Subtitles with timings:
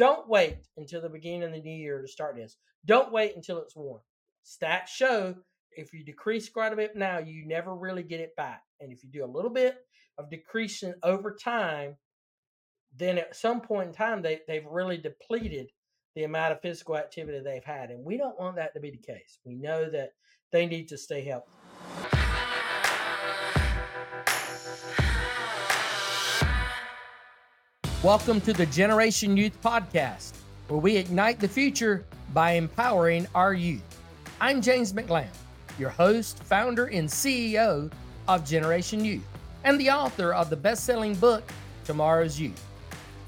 [0.00, 2.56] don't wait until the beginning of the new year to start this.
[2.86, 4.00] Don't wait until it's warm.
[4.46, 5.34] Stats show
[5.72, 8.62] if you decrease quite a bit now, you never really get it back.
[8.80, 9.76] And if you do a little bit
[10.16, 11.96] of decreasing over time,
[12.96, 15.68] then at some point in time they, they've really depleted
[16.16, 17.90] the amount of physical activity they've had.
[17.90, 19.38] And we don't want that to be the case.
[19.44, 20.12] We know that
[20.50, 22.19] they need to stay healthy.
[28.02, 30.32] Welcome to the Generation Youth Podcast,
[30.68, 33.82] where we ignite the future by empowering our youth.
[34.40, 35.28] I'm James McLam,
[35.78, 37.92] your host, founder, and CEO
[38.26, 39.26] of Generation Youth,
[39.64, 41.44] and the author of the best selling book,
[41.84, 42.64] Tomorrow's Youth.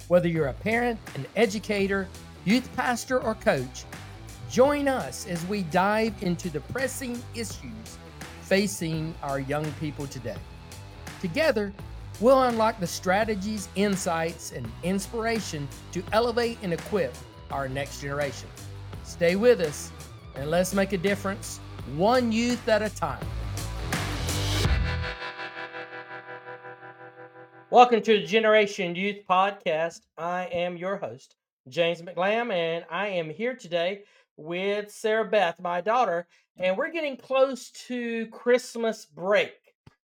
[0.08, 2.08] Whether you're a parent, an educator,
[2.46, 3.84] youth pastor, or coach,
[4.50, 7.98] join us as we dive into the pressing issues
[8.40, 10.38] facing our young people today.
[11.20, 11.74] Together,
[12.20, 17.14] We'll unlock the strategies, insights, and inspiration to elevate and equip
[17.50, 18.48] our next generation.
[19.02, 19.90] Stay with us
[20.34, 21.58] and let's make a difference
[21.96, 23.26] one youth at a time.
[27.70, 30.02] Welcome to the Generation Youth Podcast.
[30.18, 31.36] I am your host,
[31.68, 34.02] James McLam, and I am here today
[34.36, 36.26] with Sarah Beth, my daughter,
[36.58, 39.61] and we're getting close to Christmas break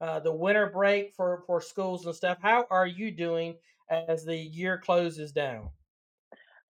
[0.01, 2.39] uh, the winter break for for schools and stuff.
[2.41, 3.57] How are you doing
[3.91, 5.71] as the year closes down?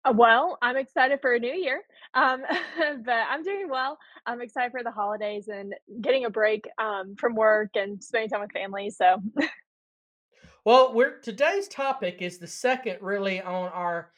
[0.05, 1.83] Uh, well, I'm excited for a new year,
[2.15, 2.43] um,
[3.05, 3.99] but I'm doing well.
[4.27, 8.41] I'm excited for the holidays and getting a break um, from work and spending time
[8.41, 8.91] with family.
[8.91, 9.23] So,
[10.65, 14.11] well, we're today's topic is the second really on our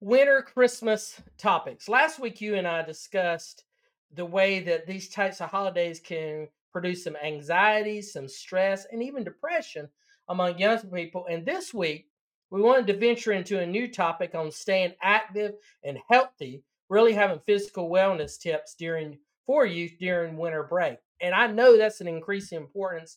[0.00, 1.88] winter Christmas topics.
[1.88, 3.64] Last week, you and I discussed
[4.12, 9.24] the way that these types of holidays can produce some anxiety, some stress, and even
[9.24, 9.88] depression
[10.28, 11.24] among young people.
[11.30, 12.10] And this week,
[12.50, 17.40] we wanted to venture into a new topic on staying active and healthy, really having
[17.46, 19.16] physical wellness tips during
[19.46, 20.98] for youth during winter break.
[21.22, 23.16] And I know that's an increasing importance,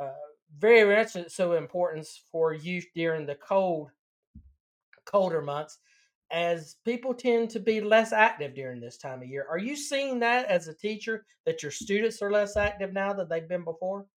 [0.00, 0.12] uh,
[0.56, 3.90] very much so importance for youth during the cold,
[5.04, 5.80] colder months
[6.34, 9.46] as people tend to be less active during this time of year.
[9.50, 13.28] Are you seeing that as a teacher that your students are less active now than
[13.30, 14.08] they've been before?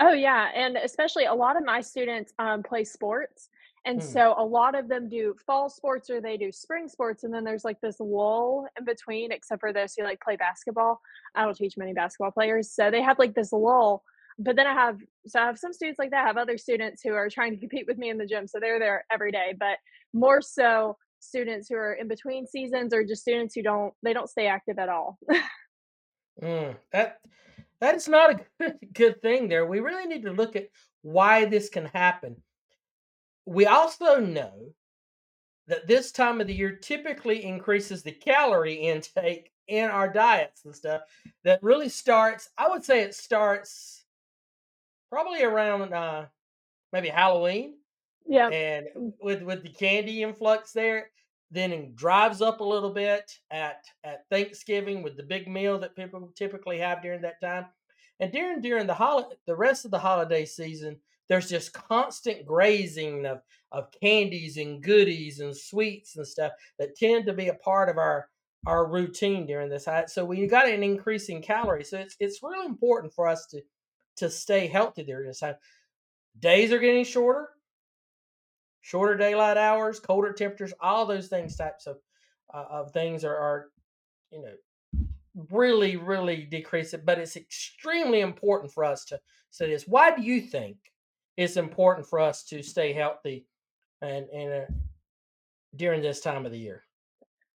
[0.00, 3.48] oh yeah, and especially a lot of my students um, play sports,
[3.84, 4.02] and Hmm.
[4.02, 7.44] so a lot of them do fall sports or they do spring sports, and then
[7.44, 11.00] there's like this lull in between, except for those who like play basketball.
[11.34, 14.02] I don't teach many basketball players, so they have like this lull.
[14.38, 16.24] But then I have so I have some students like that.
[16.24, 18.58] I have other students who are trying to compete with me in the gym, so
[18.60, 19.54] they're there every day.
[19.58, 19.78] But
[20.12, 20.96] more so,
[21.26, 24.78] students who are in between seasons or just students who don't they don't stay active
[24.78, 25.18] at all.
[26.42, 27.20] Mm, that
[27.80, 29.66] that is not a good, good thing there.
[29.66, 30.68] We really need to look at
[31.02, 32.36] why this can happen.
[33.46, 34.72] We also know
[35.66, 40.74] that this time of the year typically increases the calorie intake in our diets and
[40.74, 41.02] stuff.
[41.44, 44.04] That really starts, I would say it starts
[45.10, 46.26] probably around uh,
[46.92, 47.74] maybe Halloween
[48.26, 48.48] yeah.
[48.48, 48.86] and
[49.20, 51.10] with with the candy influx there
[51.50, 55.96] then it drives up a little bit at at thanksgiving with the big meal that
[55.96, 57.66] people typically have during that time
[58.20, 60.96] and during during the hol- the rest of the holiday season
[61.28, 63.40] there's just constant grazing of
[63.72, 67.98] of candies and goodies and sweets and stuff that tend to be a part of
[67.98, 68.28] our
[68.66, 72.66] our routine during this so we got an increase in calories so it's it's really
[72.66, 73.60] important for us to
[74.16, 75.56] to stay healthy during this time
[76.38, 77.50] days are getting shorter
[78.84, 81.96] shorter daylight hours, colder temperatures, all those things types of
[82.52, 83.70] uh, of things are, are
[84.30, 85.06] you know
[85.50, 87.06] really really decrease it.
[87.06, 89.18] But it's extremely important for us to
[89.50, 89.88] say this.
[89.88, 90.76] Why do you think
[91.36, 93.46] it's important for us to stay healthy
[94.02, 94.66] and and uh,
[95.74, 96.82] during this time of the year?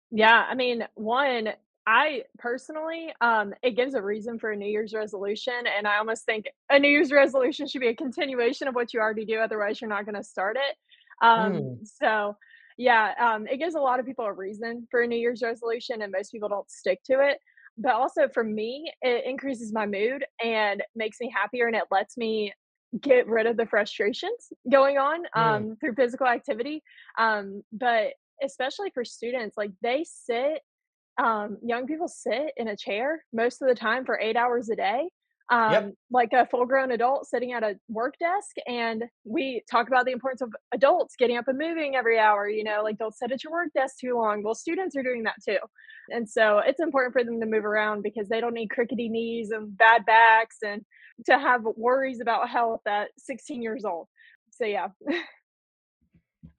[0.09, 1.49] Yeah, I mean, one,
[1.85, 6.25] I personally, um, it gives a reason for a New Year's resolution, and I almost
[6.25, 9.79] think a New Year's resolution should be a continuation of what you already do, otherwise
[9.79, 10.75] you're not gonna start it.
[11.21, 12.37] Um, Mm, so
[12.77, 16.01] yeah, um, it gives a lot of people a reason for a New Year's resolution,
[16.01, 17.39] and most people don't stick to it.
[17.77, 22.17] But also for me, it increases my mood and makes me happier, and it lets
[22.17, 22.53] me
[22.99, 26.81] get rid of the frustrations going on mm, um, through physical activity.
[27.17, 30.61] Um, but especially for students, like they sit
[31.17, 34.75] um, young people sit in a chair most of the time for 8 hours a
[34.75, 35.09] day,
[35.51, 35.83] yep.
[35.83, 40.11] um, like a full-grown adult sitting at a work desk, and we talk about the
[40.11, 43.43] importance of adults getting up and moving every hour, you know, like, don't sit at
[43.43, 44.43] your work desk too long.
[44.43, 45.57] Well, students are doing that too,
[46.09, 49.51] and so it's important for them to move around because they don't need crickety knees
[49.51, 50.85] and bad backs and
[51.25, 54.07] to have worries about health at 16 years old.
[54.51, 54.87] So, yeah.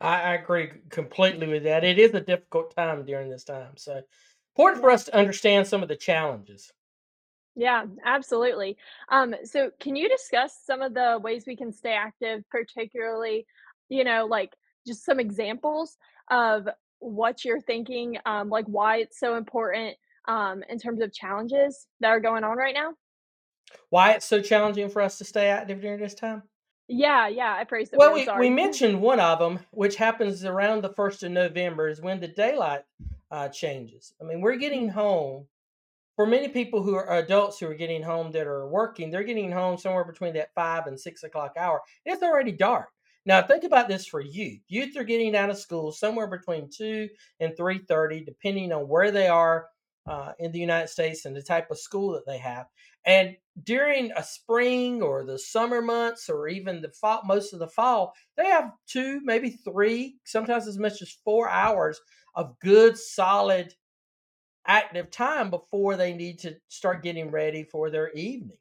[0.00, 1.84] I, I agree completely with that.
[1.84, 3.76] It is a difficult time during this time.
[3.76, 4.02] So
[4.56, 6.72] important for us to understand some of the challenges.
[7.60, 8.78] Yeah, absolutely.
[9.10, 13.46] Um, so can you discuss some of the ways we can stay active, particularly,
[13.90, 15.98] you know, like just some examples
[16.30, 16.66] of
[17.00, 19.94] what you're thinking, um, like why it's so important,
[20.26, 22.94] um, in terms of challenges that are going on right now?
[23.90, 26.44] Why it's so challenging for us to stay active during this time?
[26.88, 30.82] Yeah, yeah, I phrased it Well, we, we mentioned one of them, which happens around
[30.82, 32.84] the 1st of November, is when the daylight
[33.30, 34.14] uh, changes.
[34.20, 35.46] I mean, we're getting Mm, home
[36.20, 39.50] for many people who are adults who are getting home that are working, they're getting
[39.50, 41.80] home somewhere between that five and six o'clock hour.
[42.04, 42.90] It's already dark.
[43.24, 44.60] Now think about this for youth.
[44.68, 47.08] Youth are getting out of school somewhere between two
[47.40, 49.68] and three thirty, depending on where they are
[50.06, 52.66] uh, in the United States and the type of school that they have.
[53.06, 53.34] And
[53.64, 58.12] during a spring or the summer months or even the fall, most of the fall,
[58.36, 61.98] they have two, maybe three, sometimes as much as four hours
[62.34, 63.74] of good, solid
[64.66, 68.58] active time before they need to start getting ready for their evening.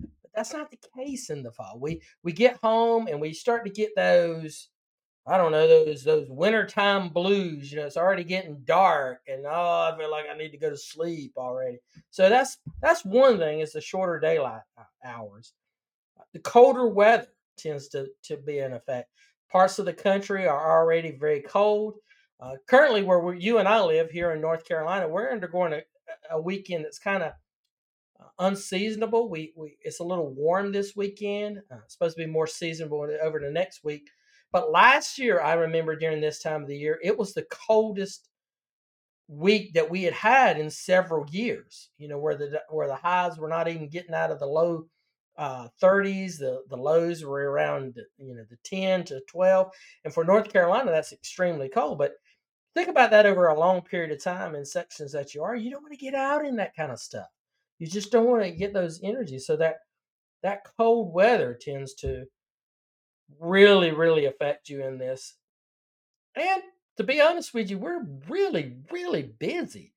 [0.00, 1.78] But that's not the case in the fall.
[1.80, 4.68] We we get home and we start to get those
[5.26, 7.70] I don't know those those wintertime blues.
[7.70, 10.70] You know, it's already getting dark, and oh, I feel like I need to go
[10.70, 11.78] to sleep already.
[12.10, 14.62] So that's that's one thing is the shorter daylight
[15.04, 15.54] hours.
[16.32, 19.10] The colder weather tends to, to be in effect.
[19.50, 21.98] Parts of the country are already very cold.
[22.42, 25.82] Uh, currently, where we, you and I live here in North Carolina, we're undergoing a,
[26.32, 27.32] a weekend that's kind of
[28.20, 29.30] uh, unseasonable.
[29.30, 31.58] We, we it's a little warm this weekend.
[31.70, 34.10] Uh, it's supposed to be more seasonable over the next week.
[34.50, 38.28] But last year, I remember during this time of the year, it was the coldest
[39.28, 41.90] week that we had had in several years.
[41.96, 44.86] You know, where the where the highs were not even getting out of the low
[45.38, 46.38] uh, 30s.
[46.38, 49.72] The the lows were around you know the 10 to 12.
[50.04, 51.98] And for North Carolina, that's extremely cold.
[51.98, 52.14] But
[52.74, 55.54] think about that over a long period of time in sections that you are.
[55.54, 57.28] You don't want to get out in that kind of stuff.
[57.78, 59.46] You just don't want to get those energies.
[59.46, 59.76] So that
[60.42, 62.24] that cold weather tends to
[63.40, 65.34] really really affect you in this.
[66.34, 66.62] And
[66.96, 69.94] to be honest with you, we're really really busy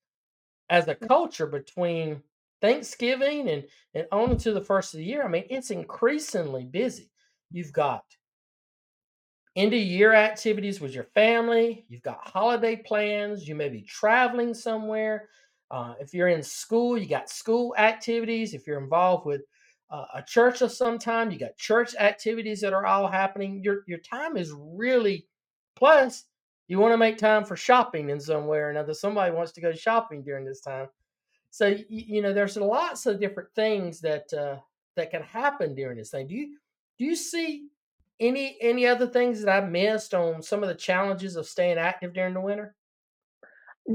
[0.69, 1.07] as a mm.
[1.07, 2.21] culture between
[2.61, 3.63] Thanksgiving and
[3.93, 7.11] and on into the first of the year, I mean, it's increasingly busy.
[7.51, 8.03] You've got
[9.55, 11.85] end of year activities with your family.
[11.89, 13.47] You've got holiday plans.
[13.47, 15.29] You may be traveling somewhere.
[15.71, 18.53] Uh, if you're in school, you got school activities.
[18.53, 19.41] If you're involved with
[19.89, 23.61] uh, a church of some time, you got church activities that are all happening.
[23.63, 25.27] Your your time is really
[25.75, 26.25] plus
[26.67, 28.93] you want to make time for shopping in some way or another.
[28.93, 30.87] Somebody wants to go shopping during this time
[31.49, 34.57] so y- you know, there's lots of different things that uh,
[34.95, 36.27] that can happen during this thing.
[36.27, 36.57] Do you
[36.97, 37.67] do you see
[38.19, 42.13] any any other things that I've missed on some of the challenges of staying active
[42.13, 42.75] during the winter?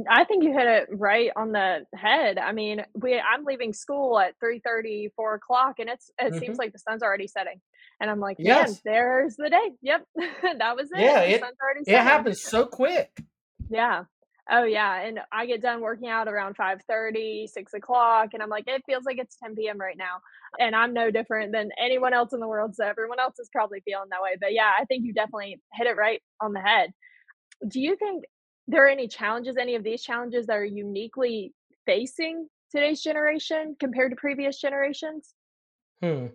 [0.08, 2.38] I think you hit it right on the head.
[2.38, 6.58] I mean, we I'm leaving school at three thirty, four o'clock, and it's it seems
[6.58, 7.60] hmm like the sun's already setting.
[8.00, 8.82] And I'm like, "Man, Yes.
[8.84, 9.72] there's the day.
[9.82, 10.06] Yep,
[10.58, 11.14] that was it.
[11.14, 11.20] Yeah.
[11.24, 11.50] The It
[11.86, 13.20] it setting." happens so quick.
[13.68, 14.04] Yeah.
[14.52, 18.48] Oh, yeah, and I get done working out around five thirty, six o'clock, and I'm
[18.48, 20.20] like, "It feels like it's 10 PM right now."
[20.58, 23.80] And I'm no different than anyone else in the world, so everyone else is probably
[23.84, 24.36] feeling that way.
[24.40, 26.90] But, yeah, I think you definitely hit it right on the head.
[27.68, 28.24] Do you think
[28.66, 31.52] there are any challenges, any of these challenges that are uniquely
[31.86, 35.34] facing today's generation compared to previous generations?
[36.02, 36.26] Hmm.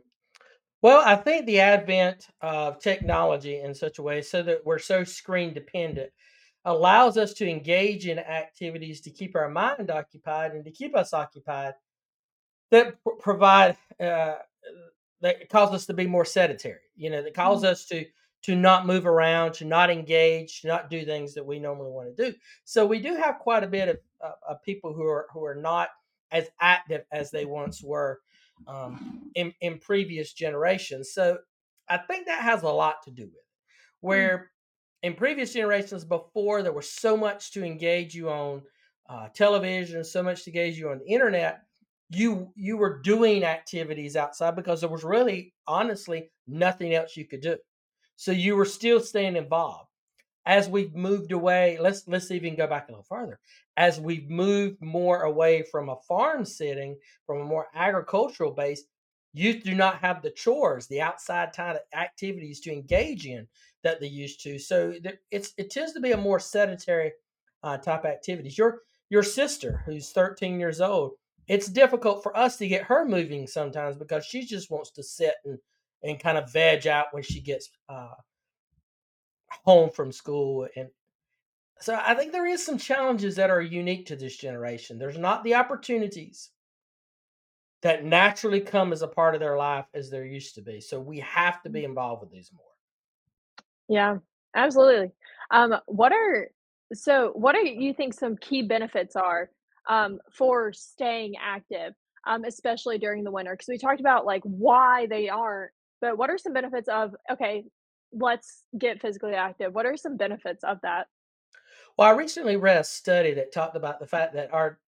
[0.82, 5.04] Well, I think the advent of technology in such a way so that we're so
[5.04, 6.12] screen dependent
[6.66, 11.14] allows us to engage in activities to keep our mind occupied and to keep us
[11.14, 11.74] occupied
[12.72, 14.36] that p- provide uh,
[15.22, 16.80] that cause us to be more sedentary.
[16.96, 18.06] You know, that cause Mm, us to
[18.44, 22.16] to not move around, to not engage, to not do things that we normally want
[22.16, 22.38] to do.
[22.64, 25.56] So we do have quite a bit of, of, of people who are who are
[25.56, 25.90] not
[26.32, 28.20] as active as they once were
[28.68, 29.00] um,
[29.36, 31.12] in in previous generations.
[31.14, 31.40] So
[31.90, 33.46] I think that has a lot to do with it.
[34.10, 34.52] mm, Where
[35.04, 38.64] in previous generations before there was so much to engage you on
[39.10, 41.65] uh, television, so much to engage you on the internet
[42.10, 47.42] you you were doing activities outside because there was really honestly nothing else you could
[47.42, 47.58] do.
[48.16, 49.90] So you were still staying involved.
[50.48, 53.40] As we've moved away let's let's even go back a little further
[53.78, 58.84] as we've moved more away from a farm setting from a more agricultural base
[59.34, 63.48] youth do not have the chores the outside kind of activities to engage in
[63.86, 64.60] that they used to.
[64.60, 64.94] So
[65.32, 67.14] it's it tends to be a more sedentary
[67.64, 68.58] uh, type activities.
[68.58, 71.12] Your your sister who's 13 years old
[71.48, 75.36] it's difficult for us to get her moving sometimes because she just wants to sit
[75.46, 75.60] and
[76.04, 78.14] and kind of veg out when she gets uh,
[79.64, 80.90] home from school and
[81.80, 84.98] so I think there is some challenges that are unique to this generation.
[84.98, 86.52] There's not the opportunities
[87.82, 90.80] that naturally come as a part of their life as there used to be.
[90.80, 91.86] So we have to be Mm.
[91.86, 92.64] involved with these more.
[93.88, 94.18] Yeah,
[94.56, 95.12] absolutely.
[95.52, 96.50] Um, what are
[96.94, 99.50] so what do you think some key benefits are
[99.88, 101.94] um, for staying active,
[102.28, 103.54] um, especially during the winter?
[103.54, 107.66] Because we talked about like why they aren't, but what are some benefits of okay,
[108.12, 109.74] let's get physically active.
[109.74, 111.08] What are some benefits of that?
[111.98, 114.80] Well, I recently read a study that talked about the fact that our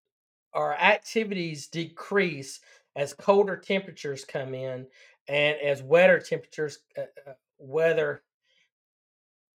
[0.53, 2.59] our activities decrease
[2.95, 4.87] as colder temperatures come in
[5.27, 8.23] and as wetter temperatures uh, uh, weather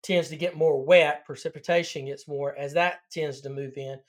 [0.04, 4.00] tends to get more wet, precipitation gets more as that tends to move in,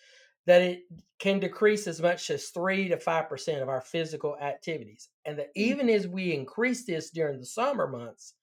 [0.47, 0.83] that it
[1.19, 5.09] can decrease as much as 3 to 5% of our physical activities.
[5.25, 8.35] And that Mm, even as we increase this during the summer months,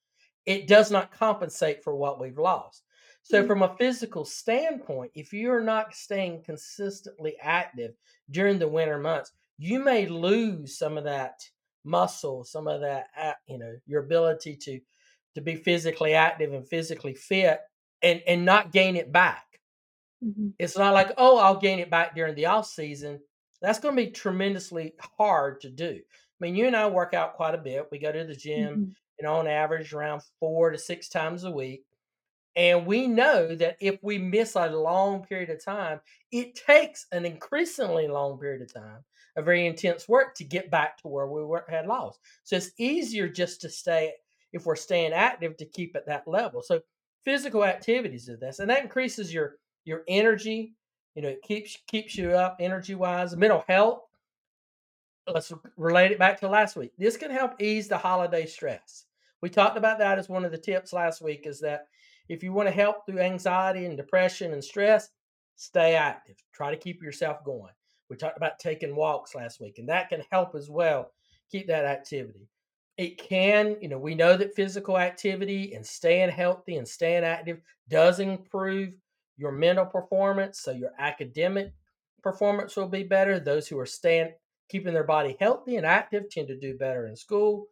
[0.45, 2.83] it does not compensate for what we've lost.
[3.23, 7.93] So, mm, from a physical standpoint, if you're not staying consistently active
[8.31, 11.41] during the winter months, you may lose some of that
[11.83, 13.07] muscle, some of that,
[13.47, 14.79] you know, your ability to
[15.35, 17.59] to be physically active and physically fit,
[18.01, 19.45] and and not gain it back.
[20.21, 23.21] Mhm, It's not like oh, I'll gain it back during the off season.
[23.61, 26.01] That's going to be tremendously hard to do.
[26.01, 27.87] I mean, you and I work out quite a bit.
[27.91, 31.43] We go to the gym, mhm, you know, on average around four to six times
[31.43, 31.85] a week
[32.55, 37.25] and we know that if we miss a long period of time, it takes an
[37.25, 39.05] increasingly long period of time,
[39.37, 42.19] a very intense work to get back to where we were, had lost.
[42.43, 44.13] So it's easier just to stay,
[44.51, 46.61] if we're staying active, to keep at that level.
[46.61, 46.81] So
[47.23, 49.57] physical activities of this, and that increases your
[49.89, 50.73] your energy.
[51.15, 53.35] You know, it keeps keeps you up energy wise.
[53.35, 54.03] Mental health
[55.33, 56.91] let's relate it back to last week.
[56.97, 59.05] This can help ease the holiday stress.
[59.41, 61.87] We talked about that as one of the tips last week is that
[62.27, 65.09] if you want to help through anxiety and depression and stress,
[65.55, 66.35] stay active.
[66.53, 67.73] Try to keep yourself going.
[68.09, 71.11] We talked about taking walks last week, and that can help as well
[71.51, 72.47] keep that activity.
[72.97, 77.61] It can, you know, we know that physical activity and staying healthy and staying active
[77.87, 78.93] does improve
[79.39, 80.59] your mental performance.
[80.59, 81.73] So your academic
[82.21, 83.39] performance will be better.
[83.39, 84.33] Those who are staying
[84.69, 87.67] keeping their body healthy and active tend to do better in school.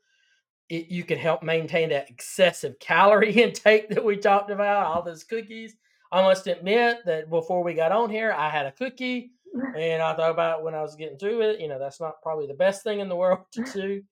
[0.69, 5.23] It, you can help maintain that excessive calorie intake that we talked about, all those
[5.23, 5.75] cookies.
[6.11, 9.31] I must admit that before we got on here, I had a cookie
[9.77, 12.47] and I thought about when I was getting through it, you know, that's not probably
[12.47, 14.03] the best thing in the world to do.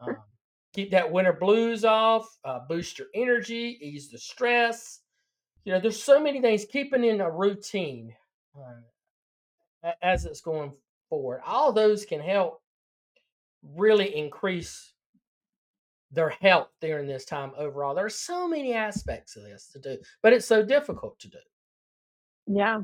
[0.00, 0.16] Um,
[0.72, 5.00] keep that winter blues off, uh, boost your energy, ease the stress.
[5.64, 8.14] You know, there's so many things keeping in a routine
[8.56, 10.72] uh, as it's going
[11.08, 11.40] forward.
[11.46, 12.60] All those can help
[13.62, 14.92] really increase
[16.10, 17.94] their health during this time overall.
[17.94, 21.38] There are so many aspects of this to do, but it's so difficult to do.
[22.46, 22.80] yeah.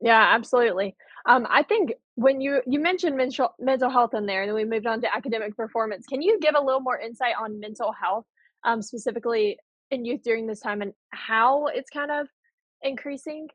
[0.00, 0.94] Yeah, absolutely.
[1.26, 4.64] Um, I think when you you mentioned mental mental health in there, and then we
[4.64, 6.06] moved on to academic performance.
[6.06, 8.24] Can you give a little more insight on mental health,
[8.64, 9.58] um, specifically
[9.90, 12.28] in youth during this time, and how it's kind of
[12.82, 13.48] increasing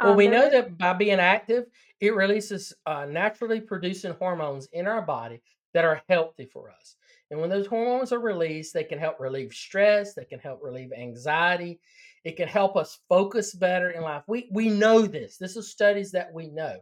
[0.00, 1.66] Well, um, we know that by being active,
[2.00, 6.96] it releases uh, naturally producing hormones in our body that are healthy for us.
[7.30, 10.92] And when those hormones are released, they can help relieve stress, they can help relieve
[10.92, 11.80] anxiety,
[12.24, 14.22] it can help us focus better in life.
[14.26, 15.36] We we know this.
[15.36, 16.78] This is studies that we know.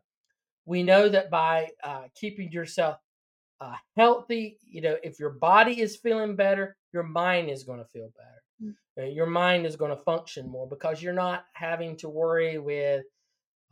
[0.64, 2.98] We know that by uh, keeping yourself
[3.60, 7.86] uh, healthy, you know, if your body is feeling better, your mind is going to
[7.86, 8.41] feel better.
[8.62, 12.58] Mm, Uh, Your mind is going to function more because you're not having to worry
[12.58, 13.04] with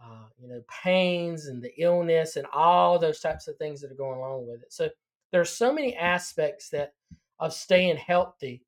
[0.02, 3.96] uh, you know, pains and the illness and all those types of things that are
[3.96, 4.72] going along with it.
[4.72, 4.88] So
[5.30, 6.94] there's so many aspects that
[7.38, 8.62] of staying healthy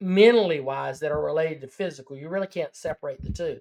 [0.00, 2.16] mentally wise that are related to physical.
[2.16, 3.60] You really can't separate the two.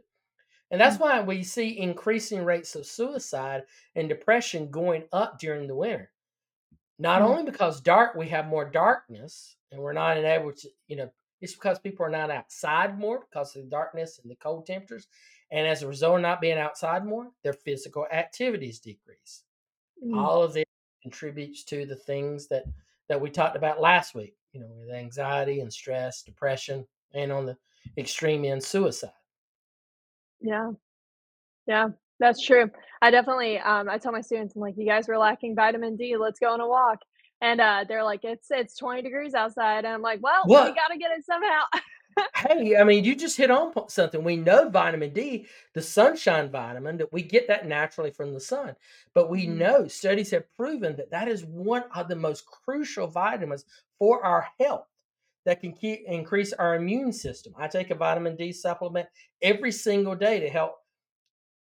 [0.71, 3.63] And that's mm, why we see increasing rates of suicide
[3.95, 6.11] and depression going up during the winter.
[6.97, 7.25] Not mm.
[7.25, 11.09] only because dark we have more darkness and we're not able to, you know,
[11.41, 15.07] it's because people are not outside more because of the darkness and the cold temperatures.
[15.51, 19.43] And as a result of not being outside more, their physical activities decrease.
[20.03, 20.65] Mm, All of this
[21.01, 22.65] contributes to the things that
[23.09, 27.45] that we talked about last week, you know, with anxiety and stress, depression, and on
[27.45, 27.57] the
[27.97, 29.11] extreme end, suicide.
[30.41, 30.71] yeah,
[31.67, 32.69] yeah, that's true.
[33.01, 36.17] I definitely, um, I tell my students, I'm like, "You guys were lacking vitamin D.
[36.17, 36.99] Let's go on a walk."
[37.41, 40.89] And uh, they're like, "It's it's 20 degrees outside," and I'm like, "Well, we got
[40.89, 41.63] to get it somehow."
[42.33, 44.23] Hey, I mean, you just hit on something.
[44.23, 48.75] We know vitamin D, the sunshine vitamin, that we get that naturally from the sun.
[49.13, 53.07] But we Mhm, know studies have proven that that is one of the most crucial
[53.07, 53.65] vitamins
[53.99, 54.87] for our health.
[55.45, 57.53] that can keep increase our immune system.
[57.57, 59.09] I take a vitamin D supplement
[59.41, 60.80] every single day to help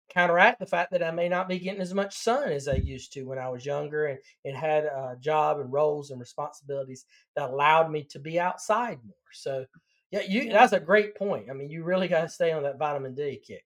[0.09, 3.13] counteract the fact that I may not be getting as much sun as I used
[3.13, 7.50] to when I was younger and, and had a job and roles and responsibilities that
[7.50, 9.15] allowed me to be outside more.
[9.33, 9.65] So
[10.12, 11.50] yeah, you that's a great point.
[11.50, 13.63] I mean, you really got to stay on that vitamin D kick.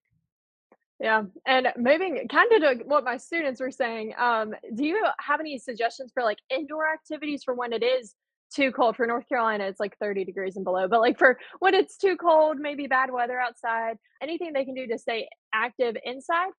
[1.00, 5.40] Yeah, and moving kind of to what my students were saying, um, do you have
[5.40, 8.16] any suggestions for like indoor activities for when it is
[8.50, 8.96] too cold?
[8.96, 12.16] For North Carolina, it's like 30 degrees and below, but like for when it's too
[12.18, 16.50] cold, maybe bad weather outside, anything they can do to stay active inside?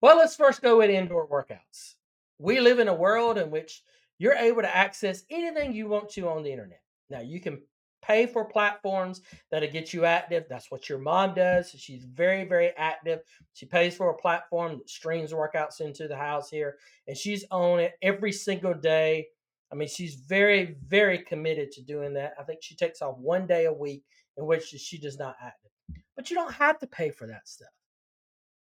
[0.00, 1.94] Well, let's first go with indoor workouts.
[2.38, 3.82] We live in a world in which
[4.18, 6.82] you're able to access anything you want to on the internet.
[7.10, 7.62] Now, you can
[8.02, 10.44] pay for platforms that'll get you active.
[10.48, 11.70] That's what your mom does.
[11.70, 13.20] She's very, very active.
[13.54, 16.76] She pays for a platform that streams workouts into the house here,
[17.06, 19.28] and she's on it every single day.
[19.70, 22.34] I mean, she's very, very committed to doing that.
[22.38, 24.02] I think she takes off one day a week
[24.36, 25.70] in which she does not active.
[26.16, 27.68] But you don't have to pay for that stuff.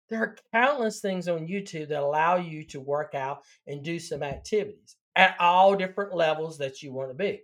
[0.09, 4.23] There are countless things on YouTube that allow you to work out and do some
[4.23, 7.41] activities at all different levels that you want to be.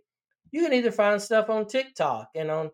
[0.51, 2.71] You can either find stuff on TikTok and on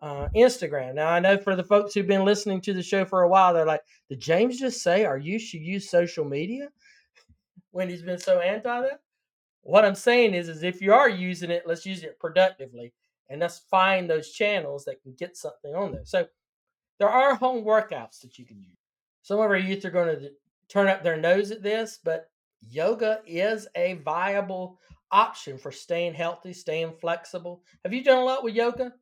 [0.00, 0.94] uh, Instagram.
[0.94, 3.52] Now, I know for the folks who've been listening to the show for a while,
[3.52, 6.68] they're like, did James just say, are you should use social media
[7.70, 9.00] when he's been so anti that?
[9.64, 12.92] What I'm saying is, is if you are using it, let's use it productively
[13.28, 16.04] and let's find those channels that can get something on there.
[16.04, 16.26] So
[16.98, 18.76] there are home workouts that you can use.
[19.22, 20.30] Some of our youth are going to
[20.68, 22.30] turn up their nose at this, but
[22.60, 24.78] yoga is a viable
[25.10, 27.62] option for staying healthy, staying flexible.
[27.84, 28.92] Have you done a lot with yoga?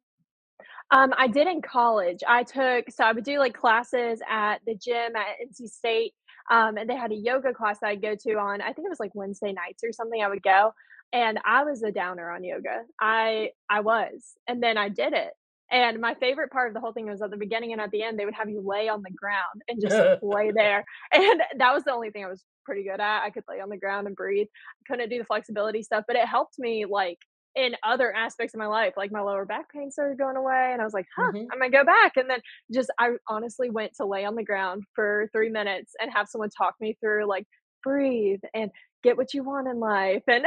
[0.92, 2.22] Um, I did in college.
[2.28, 6.12] I took so I would do like classes at the gym at NC State,
[6.50, 8.90] um, and they had a yoga class that I'd go to on I think it
[8.90, 10.22] was like Wednesday nights or something.
[10.22, 10.72] I would go,
[11.12, 12.82] and I was a downer on yoga.
[13.00, 15.32] I I was, and then I did it.
[15.70, 18.02] And my favorite part of the whole thing was at the beginning and at the
[18.02, 20.84] end, they would have you lay on the ground and just lay there.
[21.12, 23.22] And that was the only thing I was pretty good at.
[23.22, 24.48] I could lay on the ground and breathe.
[24.52, 27.18] I Couldn't do the flexibility stuff, but it helped me like
[27.54, 28.94] in other aspects of my life.
[28.96, 31.58] Like my lower back pain started going away, and I was like, huh, hmm I'm
[31.58, 32.16] gonna go back.
[32.16, 32.40] And then
[32.72, 36.50] just I honestly went to lay on the ground for three minutes and have someone
[36.50, 37.46] talk me through like
[37.84, 38.70] breathe and
[39.02, 40.44] get what you want in life and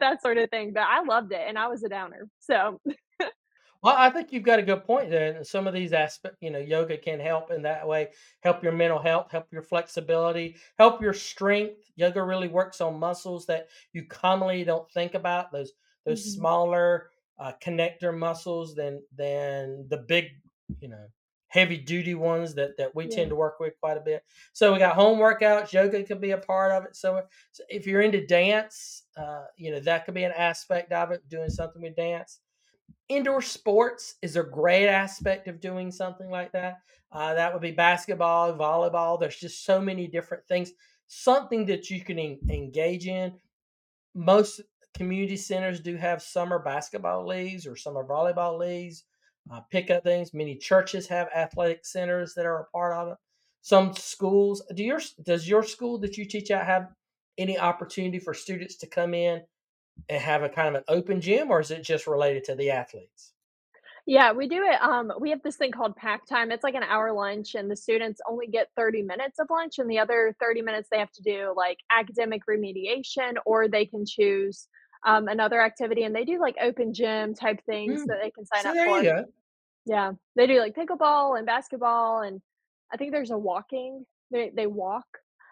[0.00, 0.72] that sort of thing.
[0.72, 2.28] But I loved it and I was a downer.
[2.40, 2.80] So
[3.82, 5.44] Well, I think you've got a good point there.
[5.44, 8.08] Some of these aspects, you know, yoga can help in that way,
[8.42, 11.84] help your mental health, help your flexibility, help your strength.
[11.94, 15.52] Yoga really works on muscles that you commonly don't think about.
[15.52, 15.72] Those
[16.08, 16.36] those mhm.
[16.36, 20.26] smaller uh, connector muscles than than the big,
[20.80, 21.06] you know,
[21.48, 23.16] heavy duty ones that that we yeah.
[23.16, 24.24] tend to work with quite a bit.
[24.52, 25.72] So we got home workouts.
[25.72, 26.96] Yoga could be a part of it.
[26.96, 31.10] So, so if you're into dance, uh, you know, that could be an aspect of
[31.10, 31.28] it.
[31.28, 32.40] Doing something with dance
[33.08, 36.80] indoor sports is a great aspect of doing something like that.
[37.10, 39.18] Uh, that would be basketball, volleyball.
[39.18, 40.72] There's just so many different things.
[41.06, 43.32] Something that you can en- engage in.
[44.14, 44.60] Most
[44.94, 49.04] community centers do have summer basketball leagues or summer volleyball leagues.
[49.50, 50.34] Uh, pick up things.
[50.34, 53.18] Many churches have athletic centers that are a part of it.
[53.62, 56.88] Some schools do your does your school that you teach at have
[57.38, 59.42] any opportunity for students to come in
[60.08, 62.70] and have a kind of an open gym, or is it just related to the
[62.70, 63.32] athletes?
[64.06, 64.80] Yeah, we do it.
[64.80, 66.50] Um, we have this thing called pack time.
[66.50, 69.90] It's like an hour lunch, and the students only get 30 minutes of lunch, and
[69.90, 74.68] the other 30 minutes they have to do like academic remediation, or they can choose
[75.08, 76.04] um, another activity.
[76.04, 78.74] And they do like open gym type things Mm, that they can sign so up
[78.74, 79.02] there you for.
[79.02, 79.24] go.
[79.86, 82.42] Yeah, they do like pickleball and basketball, and
[82.92, 84.04] I think there's a walking.
[84.30, 85.06] They they walk.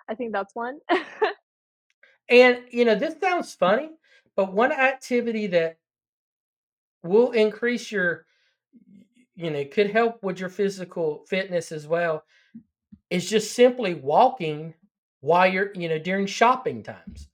[0.09, 0.79] I think that's one.
[2.29, 3.91] And you know, this sounds funny,
[4.35, 5.79] but one activity that
[7.03, 8.27] will increase your,
[9.37, 12.25] you know, could help with your physical fitness as well
[13.11, 14.75] is just simply walking
[15.21, 17.29] while you're, you know, during shopping times.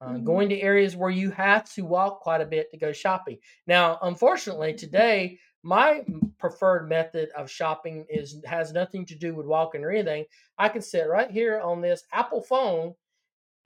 [0.00, 2.92] Uh, hmm going to areas where you have to walk quite a bit to go
[2.92, 3.38] shopping.
[3.66, 6.04] Now, unfortunately, today my
[6.38, 10.24] preferred method of shopping is has nothing to do with walking or anything.
[10.56, 12.94] I can sit right here on this Apple phone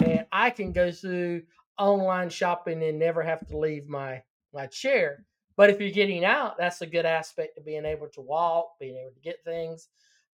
[0.01, 1.43] and I can go through
[1.79, 5.25] online shopping and never have to leave my my chair.
[5.57, 8.97] But if you're getting out, that's a good aspect of being able to walk, being
[8.97, 9.89] able to get things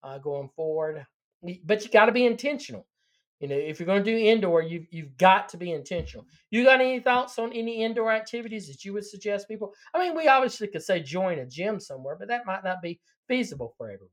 [0.03, 1.05] uh, going forward.
[1.65, 2.85] But you got to be intentional.
[3.39, 6.25] You know, if you're going to do indoor, you've you've got to be intentional.
[6.49, 9.73] You got any thoughts on any indoor activities that you would suggest people?
[9.93, 12.99] I mean, we obviously could say join a gym somewhere, but that might not be
[13.27, 14.11] feasible for everyone.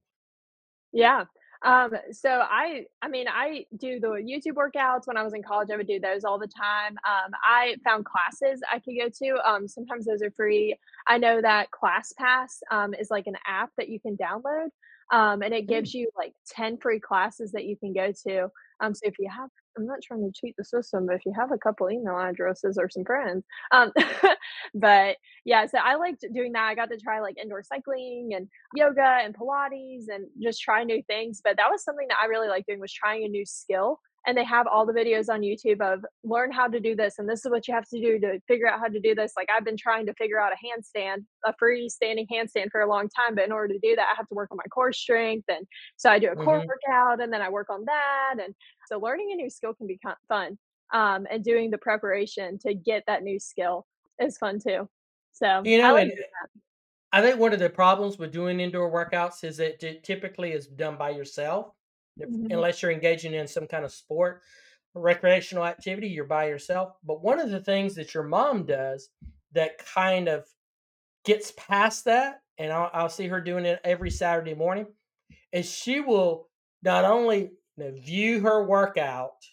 [0.93, 1.25] Yeah.
[1.63, 5.71] Um, so I I mean, I do the YouTube workouts when I was in college,
[5.73, 6.93] I would do those all the time.
[7.09, 10.77] Um, I found classes I could go to, um, sometimes those are free.
[11.07, 14.69] I know that ClassPass, um, is like an app that you can download,
[15.11, 15.69] um, and it Mm.
[15.69, 18.49] gives you like 10 free classes that you can go to.
[18.81, 21.33] Um, so if you have I'm not trying to cheat the system, but if you
[21.37, 23.93] have a couple email addresses or some friends, um,
[24.75, 26.63] but yeah, so I liked doing that.
[26.69, 31.03] I got to try like indoor cycling and yoga and Pilates and just try new
[31.09, 31.41] things.
[31.43, 33.99] But that was something that I really liked doing was trying a new skill.
[34.27, 37.29] And they have all the videos on YouTube of learn how to do this, and
[37.29, 39.33] this is what you have to do to figure out how to do this.
[39.37, 43.09] Like I've been trying to figure out a handstand, a freestanding handstand for a long
[43.11, 45.45] time, but in order to do that, I have to work on my core strength.
[45.49, 46.67] And so I do a core Mhm.
[46.67, 48.37] workout and then I work on that.
[48.43, 48.55] And
[48.89, 50.59] so learning a new skill can be fun.
[50.93, 53.87] Um, and doing the preparation to get that new skill
[54.21, 54.89] is fun too.
[55.33, 56.61] So You I know, like that.
[57.13, 60.67] I think one of the problems with doing indoor workouts is that it typically is
[60.67, 61.75] done by yourself.
[62.17, 62.49] Mhm.
[62.51, 64.43] unless you're engaging in some kind of sport
[64.95, 66.97] recreational activity, you're by yourself.
[67.03, 69.11] But one of the things that your mom does
[69.53, 70.49] that kind of
[71.25, 74.89] gets past that, and I'll, I'll see her doing it every Saturday morning,
[75.53, 76.51] is she will
[76.83, 79.45] not only you know, view her workout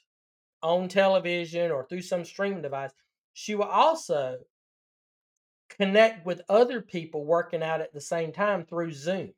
[0.63, 2.93] on television or through some streaming device,
[3.34, 4.39] she will also
[5.69, 9.34] connect with other people working out at the same time through Zoom.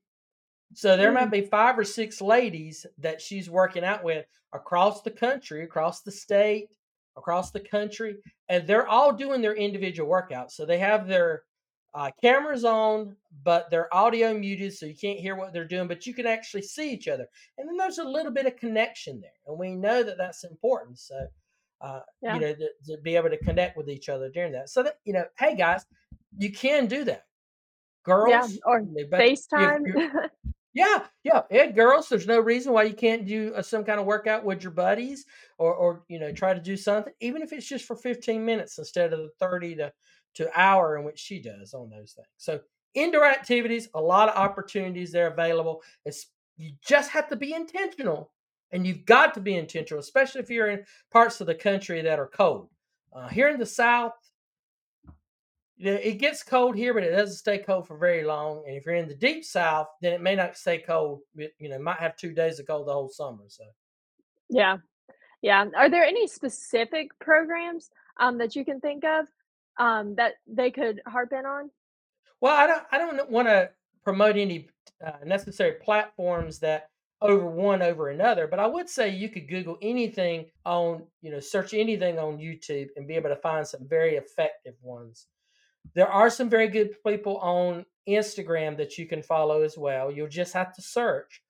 [0.73, 5.01] So there might Mm, be 5 or 6 ladies that she's working out with across
[5.01, 6.69] the country, across the state,
[7.15, 8.17] across the country,
[8.49, 10.51] and they're all doing their individual workouts.
[10.51, 11.43] So they have their
[11.93, 16.07] uh, cameras on, but their audio muted, so you can't hear what they're doing, but
[16.07, 17.27] you can actually see each other.
[17.57, 20.97] And then there's a little bit of connection there, and we know that that's important.
[20.97, 21.27] So,
[21.81, 24.69] uh, you know, to, to be able to connect with each other during that.
[24.69, 25.85] So that you know, hey guys,
[26.37, 27.25] you can do that,
[28.03, 29.85] girls Yeah, or You know, but if FaceTime.
[29.85, 30.01] you
[30.73, 34.07] yeah, yeah, and girls, there's no reason why you can't do uh, some kind of
[34.07, 35.25] workout with your buddies,
[35.59, 38.79] or, or you know, try to do something, even if it's just for 15 minutes
[38.79, 39.93] instead of the 30 to
[40.35, 42.27] to hour in which she does on those things.
[42.37, 42.59] So
[42.95, 45.83] indoor activities, a lot of opportunities there available.
[46.05, 48.31] It's you just have to be intentional,
[48.71, 52.19] and you've got to be intentional, especially if you're in parts of the country that
[52.19, 52.69] are cold.
[53.15, 54.13] Uh, here in the South,
[55.85, 58.63] it gets cold here, but it doesn't stay cold for very long.
[58.67, 61.21] And if you're in the deep south, then it may not stay cold.
[61.35, 63.43] It, you know, might have two days of cold the whole summer.
[63.47, 63.63] So,
[64.49, 64.77] Yeah,
[65.41, 65.65] yeah.
[65.75, 69.27] Are there any specific programs, um, that you can think of,
[69.77, 71.69] um, that they could harp in on?
[72.43, 73.69] well, I don't, I don't want to
[74.03, 74.67] promote any
[75.05, 76.89] uh, necessary platforms that
[77.21, 81.39] over one over another, but I would say you could Google anything on, you know,
[81.39, 85.27] search anything on YouTube and be able to find some very effective ones.
[85.95, 90.11] There are some very good people on Instagram that you can follow as well.
[90.11, 91.41] You'll just have to search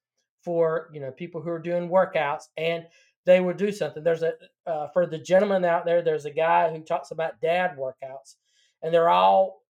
[0.43, 2.86] for, you know, people who are doing workouts and
[3.26, 4.04] they will do something.
[4.04, 4.34] There's a
[4.67, 8.36] uh, for the gentleman out there, there's a guy who talks about dad workouts
[8.82, 9.63] and they're all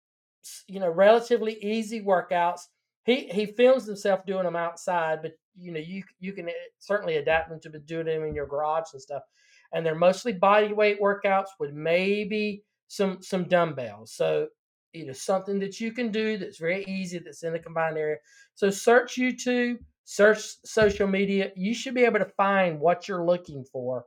[0.68, 2.62] you know relatively easy workouts.
[3.06, 7.18] He he films himself doing them outside, but you know you you can eh, certainly
[7.18, 9.24] adapt them to doing them in your garage and stuff.
[9.72, 14.14] And they're mostly body weight workouts with maybe some some dumbbells.
[14.14, 14.48] So
[14.94, 18.18] you know something that you can do that's very easy that's in the combined area.
[18.56, 21.52] So search YouTube, search social media.
[21.56, 24.06] You should be able to find what you're looking for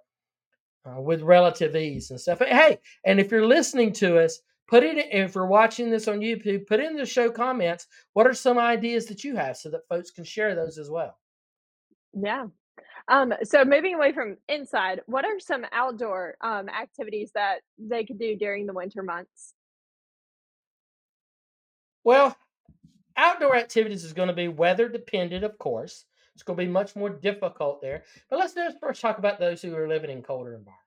[0.86, 2.38] uh, with relative ease and stuff.
[2.38, 6.20] Hey, and if you're listening to us, put it in, if you're watching this on
[6.20, 7.86] YouTube, put in the show comments.
[8.12, 11.18] What are some ideas that you have so that folks can share those as well?
[12.14, 12.46] Yeah.
[13.08, 18.18] Um, so moving away from inside, what are some outdoor, um, activities that they could
[18.18, 19.54] do during the winter months?
[22.02, 22.36] Well,
[23.16, 26.04] outdoor activities is going to be weather dependent, of course.
[26.34, 28.04] It's going to be much more difficult there.
[28.28, 30.82] But let's just first talk about those who are living in colder environments.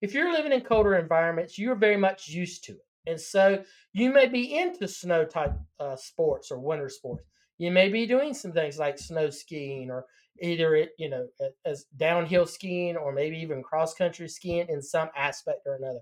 [0.00, 2.86] If you're living in colder environments, you're very much used to it.
[3.06, 7.24] And so you may be into snow type uh, sports or winter sports.
[7.56, 10.06] You may be doing some things like snow skiing or
[10.40, 11.26] either it, you know,
[11.64, 16.00] as downhill skiing or maybe even cross country skiing in some aspect or another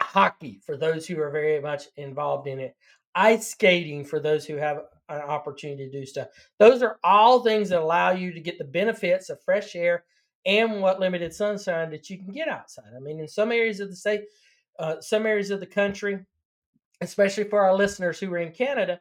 [0.00, 2.76] hockey for those who are very much involved in it,
[3.14, 6.28] ice skating for those who have an opportunity to do stuff.
[6.58, 10.04] Those are all things that allow you to get the benefits of fresh air
[10.44, 12.92] and what limited sunshine that you can get outside.
[12.94, 14.24] I mean, in some areas of the state,
[14.78, 16.24] uh, some areas of the country,
[17.00, 19.00] especially for our listeners who are in Canada,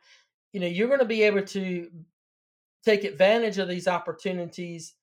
[0.53, 1.89] you know, you're going to be able to
[2.85, 4.95] take advantage of these opportunities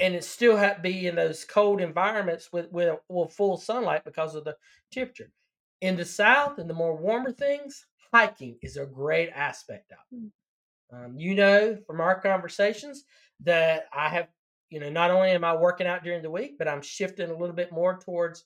[0.00, 4.34] and it still have be in those cold environments with, with with full sunlight because
[4.34, 4.56] of the
[4.92, 5.32] temperature.
[5.80, 9.98] In the south and the more warmer things, hiking is a great aspect of.
[10.12, 10.96] it.
[10.96, 13.04] Um, you know from our conversations
[13.40, 14.28] that I have,
[14.70, 17.36] you know, not only am I working out during the week, but I'm shifting a
[17.36, 18.44] little bit more towards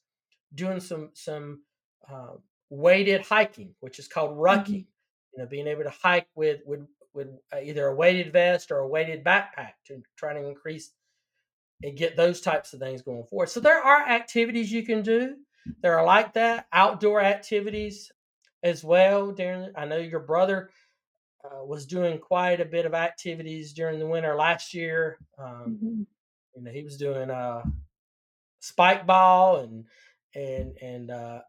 [0.54, 1.64] doing some some
[2.10, 2.34] uh,
[2.70, 4.68] weighted hiking, which is called rucking.
[4.68, 4.86] Mhm.
[5.34, 6.80] You know, being able to hike with with
[7.14, 10.94] with uh, either a weighted vest or a weighted backpack to try to increase
[11.82, 13.48] and get those types of things going forward.
[13.48, 15.38] So there are activities you can do.
[15.82, 18.12] There are like that outdoor activities
[18.62, 19.32] as well.
[19.32, 20.70] During I know your brother
[21.44, 25.20] uh, was doing quite a bit of activities during the winter last year.
[25.38, 26.04] Um, Mhm.
[26.56, 27.64] you know, he was doing uh,
[28.60, 29.86] spike ball and
[30.34, 31.42] and and uh,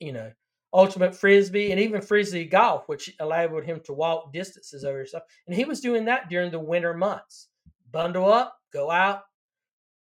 [0.00, 0.32] you know
[0.76, 5.22] ultimate frisbee and even frisbee golf, which allowed him to walk distances over stuff.
[5.46, 7.48] And he was doing that during the winter months.
[7.90, 9.22] Bundle up, go out,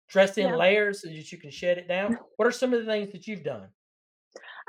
[0.09, 0.55] dress in Yeah.
[0.55, 2.17] layers so that you can shed it down.
[2.37, 3.67] What are some of the things that you've done?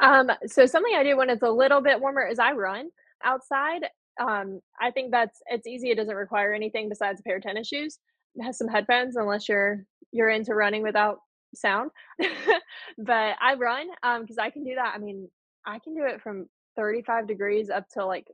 [0.00, 2.90] Um, so something I do when it's a little bit warmer is I run
[3.24, 3.86] outside.
[4.20, 5.90] Um, I think that's it's easy.
[5.90, 7.98] It doesn't require anything besides a pair of tennis shoes.
[8.34, 11.18] It has some headphones unless you're you're into running without
[11.54, 11.90] sound.
[12.98, 14.92] but I run um because I can do that.
[14.94, 15.28] I mean,
[15.68, 18.26] I can do it from 35 degrees up to like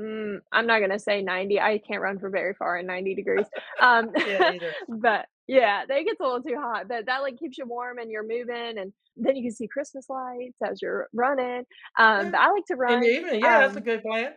[0.00, 1.60] mm, I'm not gonna say 90.
[1.60, 3.46] I can't run for very far in 90 degrees.
[3.80, 4.52] Um, Yeah,
[4.88, 6.88] but yeah, that gets a little too hot.
[6.88, 10.06] But that like keeps you warm and you're moving and then you can see Christmas
[10.08, 11.64] lights as you're running.
[11.98, 12.38] Um, Yeah.
[12.38, 14.32] I like to run In the evening, yeah, that's a Um, good plan.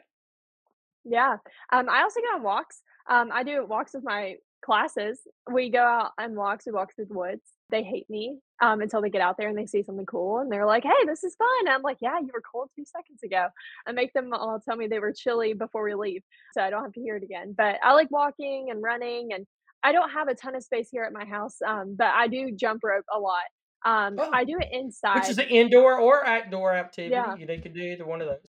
[1.06, 1.38] yeah.
[1.72, 2.82] Um, I also go on walks.
[3.10, 5.22] Um, I do walks with my classes.
[5.52, 6.66] We go out on walks.
[6.66, 7.44] We walk through the woods.
[7.70, 10.50] They hate me um, until they get out there and they see something cool and
[10.52, 13.22] they're like, "Hey, this is fun." And I'm like, "Yeah, you were cold two seconds
[13.24, 13.48] ago."
[13.86, 16.84] I make them all tell me they were chilly before we leave, so I don't
[16.84, 17.54] have to hear it again.
[17.58, 19.46] But I like walking and running, and
[19.84, 22.52] I don't have a ton of space here at my house, um, but I do
[22.52, 23.44] jump rope a lot.
[23.86, 27.14] Um, Oh, I do it inside, which is an indoor or outdoor activity.
[27.14, 27.36] Yeah.
[27.46, 28.48] They could do either one of those.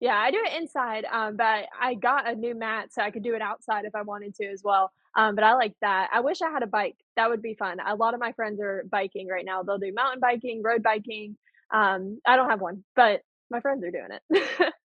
[0.00, 3.24] Yeah, I do it inside, um, but I got a new mat so I could
[3.24, 4.92] do it outside if I wanted to as well.
[5.18, 6.10] Um, but I like that.
[6.12, 6.96] I wish I had a bike.
[7.16, 7.78] That would be fun.
[7.84, 9.64] A lot of my friends are biking right now.
[9.64, 11.36] They'll do mountain biking, road biking.
[11.74, 14.72] Um, I don't have one, but my friends are doing it.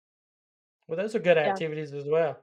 [0.88, 1.48] Well, those are good Yeah.
[1.52, 2.38] activities as well.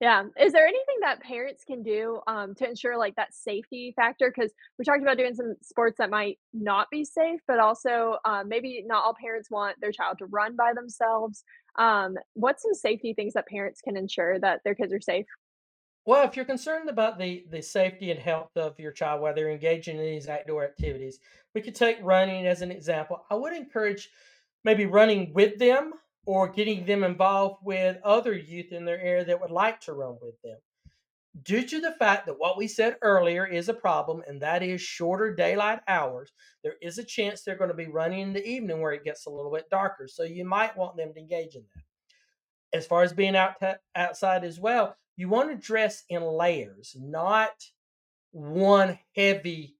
[0.00, 0.24] Yeah.
[0.38, 4.32] Is there anything that parents can do, um, to ensure, like, that safety factor?
[4.34, 8.48] Because we talked about doing some sports that might not be safe, but also, um,
[8.48, 11.44] maybe not all parents want their child to run by themselves.
[11.76, 15.26] Um, what's some safety things that parents can ensure that their kids are safe?
[16.06, 19.50] Well, if you're concerned about the the safety and health of your child while they're
[19.50, 21.18] engaging in these outdoor activities,
[21.54, 23.24] we could take running as an example.
[23.30, 24.08] I would encourage
[24.64, 25.92] maybe running with them
[26.26, 30.16] or getting them involved with other youth in their area that would like to run
[30.20, 30.58] with them.
[31.42, 34.80] Due to the fact that what we said earlier is a problem, and that is
[34.80, 36.32] shorter daylight hours,
[36.64, 39.26] there is a chance they're going to be running in the evening where it gets
[39.26, 40.08] a little bit darker.
[40.08, 42.78] So you might want them to engage in that.
[42.78, 43.54] As far as being out
[43.94, 47.50] outside as well, you want to dress in layers, not
[48.32, 49.76] one heavy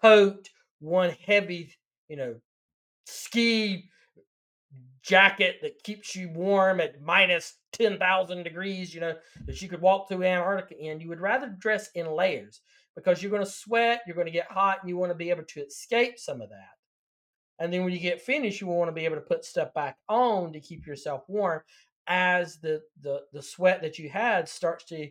[0.00, 0.48] coat,
[0.80, 1.74] one heavy,
[2.08, 2.36] you know,
[3.04, 3.90] ski
[5.02, 10.08] jacket that keeps you warm at minus 10,000 degrees, you know, that you could walk
[10.08, 11.00] through Antarctica in.
[11.00, 12.62] You would rather dress in layers
[12.96, 15.28] because you're going to sweat, you're going to get hot, and you want to be
[15.28, 16.70] able to escape some of that.
[17.58, 19.98] And then when you get finished, you want to be able to put stuff back
[20.08, 21.60] on to keep yourself warm
[22.06, 25.08] as the the the sweat that you had starts to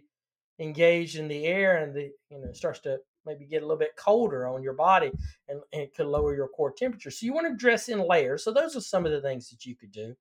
[0.60, 3.96] engage in the air and the you know starts to maybe get a little bit
[3.96, 5.12] colder on your body
[5.48, 7.12] and, and it could lower your core temperature.
[7.12, 8.44] So you want to dress in layers.
[8.44, 10.16] So those are some of the things that you could do.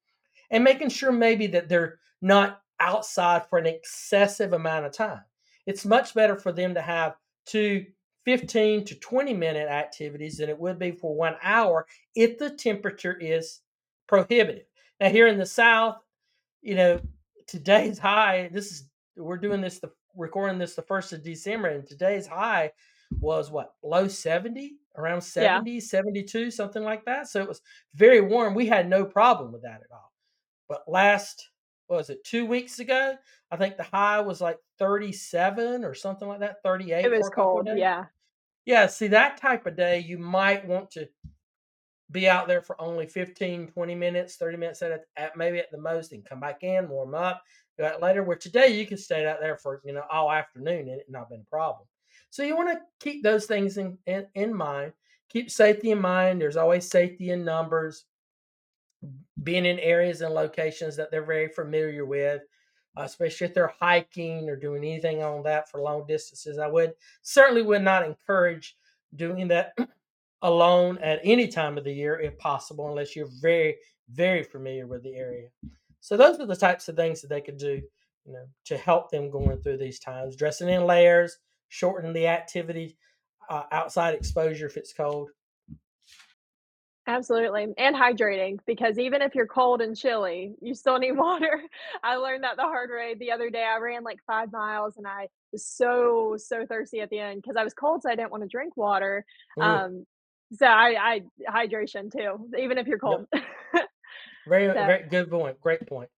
[0.50, 5.22] And making sure maybe that they're not outside for an excessive amount of time.
[5.66, 7.14] It's much better for them to have
[7.46, 7.86] two
[8.26, 13.16] 15 to 20 minute activities than it would be for one hour if the temperature
[13.18, 13.60] is
[14.06, 14.66] prohibitive.
[15.00, 15.96] Now, here in the South,
[16.62, 17.00] you know,
[17.46, 21.86] today's high, this is, we're doing this, the recording this the 1st of December, and
[21.86, 22.72] today's high
[23.20, 25.58] was what, low 70, around Yeah.
[25.58, 27.28] 70, 72, something like that.
[27.28, 27.60] So it was
[27.94, 28.54] very warm.
[28.54, 30.12] We had no problem with that at all.
[30.68, 31.48] But last,
[31.86, 33.16] what was it, two weeks ago?
[33.50, 37.30] I think the high was like 37 or something like that, 38 It was a
[37.30, 38.04] couple of cold, yeah.
[38.66, 41.08] Yeah, see that type of day, you might want to
[42.10, 45.78] be out there for only 15, 20 minutes, 30 minutes at, at maybe at the
[45.78, 47.42] most, and come back in, warm up,
[47.78, 48.22] go out later.
[48.22, 51.28] Where today you can stay out there for you know all afternoon and it not
[51.28, 51.86] been a problem.
[52.30, 54.92] So you want to keep those things in, in in mind.
[55.28, 56.40] Keep safety in mind.
[56.40, 58.04] There's always safety in numbers.
[59.42, 62.42] Being in areas and locations that they're very familiar with,
[62.96, 66.58] especially if they're hiking or doing anything on that for long distances.
[66.58, 66.92] I would
[67.22, 68.76] certainly would not encourage
[69.16, 69.72] doing that
[70.42, 73.76] alone at any time of the year if possible, unless you're very,
[74.10, 75.48] very familiar with the area.
[76.00, 77.82] So those are the types of things that they could do
[78.26, 80.36] you know, to help them going through these times.
[80.36, 82.96] Dressing in layers, shortening the activity,
[83.48, 85.30] uh, outside exposure if it's cold.
[87.06, 91.62] Absolutely, and hydrating because even if you're cold and chilly, you still need water.
[92.02, 93.64] I learned that the hard way the other day.
[93.64, 97.56] I ran like 5 miles and I was so, so thirsty at the end because
[97.56, 99.24] I was cold, so I didn't wanna drink water.
[99.56, 100.06] Mm, Um,
[100.52, 103.00] so I I hydration too, even if you're yep.
[103.00, 103.26] cold.
[104.46, 105.60] Very, So very good point.
[105.60, 106.08] Great point.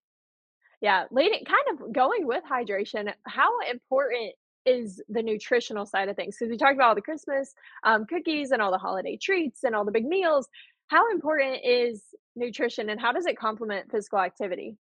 [0.80, 4.32] Yeah, leading kind of going with hydration, how important
[4.64, 6.36] is the nutritional side of things?
[6.38, 9.74] Because we talked about all the Christmas um, cookies and all the holiday treats and
[9.74, 10.48] all the big meals.
[10.88, 12.02] How important is
[12.36, 14.76] nutrition and how does it complement physical activity?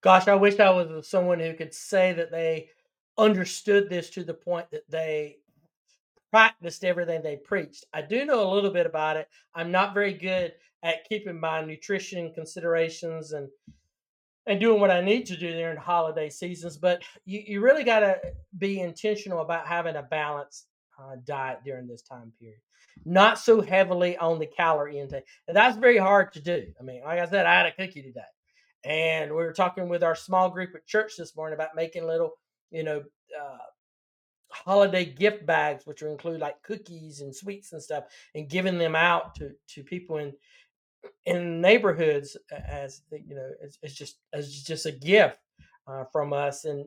[0.00, 2.70] Gosh, I wish I was someone who could say that they
[3.16, 5.38] understood this to the point that they
[6.30, 7.86] practiced everything they preached.
[7.92, 9.28] I do know a little bit about it.
[9.54, 13.48] I'm not very good at keeping my nutrition considerations and
[14.46, 16.78] and doing what I need to do during holiday seasons.
[16.78, 18.18] But you, you really got to
[18.56, 22.58] be intentional about having a balanced uh, diet during this time period,
[23.04, 25.26] not so heavily on the calorie intake.
[25.48, 26.66] And that's very hard to do.
[26.80, 28.20] I mean, like I said, I had a cookie today,
[28.84, 32.32] and we were talking with our small group at church this morning about making little,
[32.70, 33.02] you know.
[33.38, 33.58] Uh,
[34.50, 38.96] holiday gift bags which will include like cookies and sweets and stuff and giving them
[38.96, 40.32] out to to people in
[41.26, 45.38] in neighborhoods as you know it's, it's just as just a gift
[45.86, 46.86] uh, from us and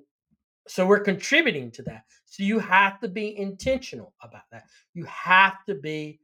[0.67, 2.03] so we're contributing to that.
[2.25, 4.65] So you have to be intentional about that.
[4.93, 6.19] You have to be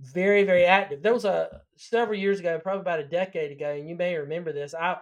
[0.00, 1.02] very very active.
[1.02, 4.52] There was a several years ago probably about a decade ago and you may remember
[4.52, 4.96] this i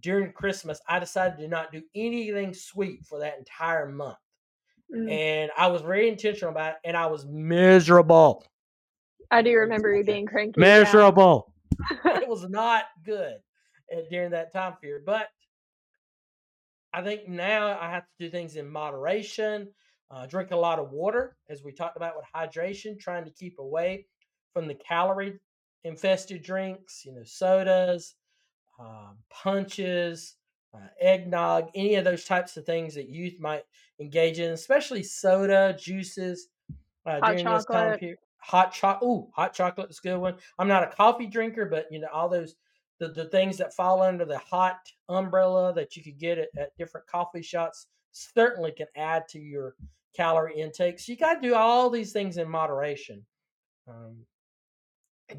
[0.00, 4.16] during christmas i decided to not do anything sweet for that entire month
[4.92, 8.44] Mm, and i was very intentional about it and i was miserable
[9.30, 10.60] I do remember you being cranky.
[10.60, 10.82] Yeah.
[10.82, 11.52] miserable
[12.04, 13.38] it was not good
[13.92, 15.04] uh, during that time period.
[15.04, 15.28] But
[16.92, 19.68] I think now I have to do things in moderation,
[20.10, 23.58] uh, drink a lot of water, as we talked about with hydration, trying to keep
[23.58, 24.06] away
[24.52, 25.38] from the calorie
[25.84, 28.14] infested drinks, you know, sodas,
[28.78, 30.36] um, punches,
[30.74, 33.64] uh, eggnog, any of those types of things that youth might
[34.00, 36.48] engage in, especially soda, juices,
[37.06, 38.00] uh, Hot during this time chocolate.
[38.00, 38.18] period.
[38.38, 39.08] Hot chocolate.
[39.08, 40.36] Ooh, hot chocolate is a good one.
[40.58, 42.54] I'm not a coffee drinker, but you know all those
[42.98, 46.76] the, the things that fall under the hot umbrella that you could get at, at
[46.76, 49.74] different coffee shops certainly can add to your
[50.14, 50.98] calorie intake.
[50.98, 53.24] So you got to do all these things in moderation,
[53.88, 54.18] um,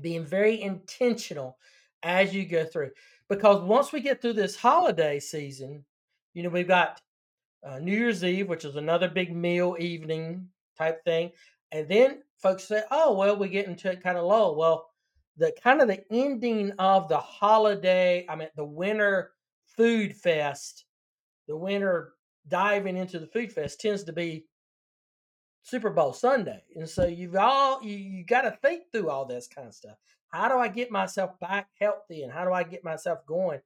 [0.02, 1.58] being very intentional
[2.04, 2.92] as you go through.
[3.30, 5.86] Because once we get through this holiday season,
[6.34, 7.02] you know we've got
[7.66, 11.32] uh, New Year's Eve, which is another big meal evening type thing.
[11.72, 14.54] And then folks say, oh, well, we get into it kind of low.
[14.54, 14.89] Well,
[15.38, 19.32] the kind of the ending of the holiday, I mean, the winter
[19.66, 20.86] food fest,
[21.48, 22.13] the winter
[22.48, 24.46] diving into the food fest tends to be
[25.63, 26.62] Super Bowl Sunday.
[26.76, 29.98] And so you've all, you, you got to think through all this kind of stuff.
[30.34, 33.62] How do I get myself back healthy and how do I get myself going?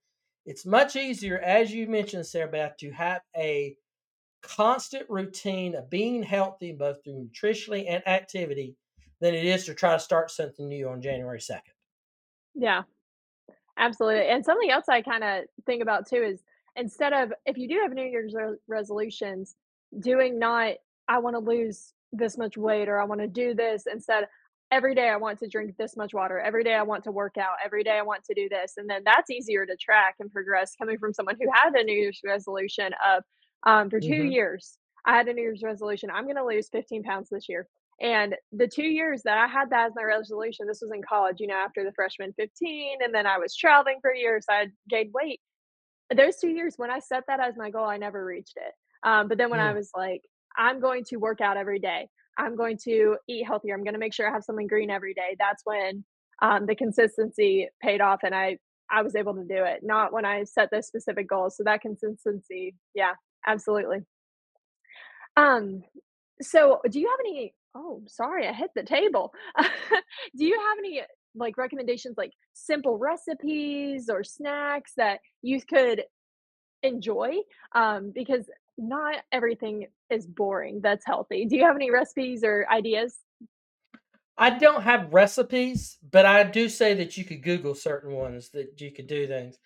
[0.45, 3.77] It's much easier, as you mentioned, Sarah Beth, to have a
[4.43, 8.77] constant routine of being healthy, both through nutritionally and activity,
[9.21, 11.73] than it is to try to start something new on January 2nd.
[12.55, 12.83] Yeah.
[13.77, 16.43] Absolutely, and something else I kinda think about too is
[16.77, 19.57] instead of if you do have New Year's re resolutions,
[19.99, 20.77] doing not,
[21.09, 24.29] "I wanna lose this much weight," or, "I wanna do this," instead,
[24.71, 26.39] "Every day I want to drink this much water.
[26.39, 27.57] Every day I want to work out.
[27.63, 30.75] Every day I want to do this," and then that's easier to track and progress
[30.75, 33.23] coming from someone who had a New Year's resolution of,
[33.65, 37.03] um, for 2 hmm years, I had a New Year's resolution, "I'm gonna lose 15
[37.03, 37.67] pounds this year."
[38.01, 41.39] And the 2 years that I had that as my resolution, this was in college,
[41.39, 44.67] you know, after the freshman 15, and then I was traveling for years, so I
[44.89, 45.41] gained weight.
[46.15, 48.73] Those 2 years, when I set that as my goal, I never reached it.
[49.03, 49.75] Um, but then when I Mm.
[49.75, 50.23] was like,
[50.57, 52.09] "I'm going to work out every day.
[52.37, 53.75] I'm going to eat healthier.
[53.75, 56.05] I'm gonna make sure I have something green every day." That's when,
[56.41, 58.57] um, the consistency paid off and I
[58.89, 61.57] I was able to do it, not when I set those specific goals.
[61.57, 63.13] So that consistency, yeah,
[63.45, 63.99] absolutely.
[65.35, 65.83] Um,
[66.41, 69.31] so, do you have any oh, sorry, I hit the table.
[70.35, 71.03] Do you have any,
[71.35, 76.03] like, recommendations, like, simple recipes or snacks that youth could
[76.83, 77.35] enjoy?
[77.75, 81.45] Um, because not everything is boring that's healthy.
[81.45, 83.17] Do you have any recipes or ideas?
[84.37, 88.79] I don't have recipes, but I do say that you could Google certain ones that
[88.79, 89.57] you could do things.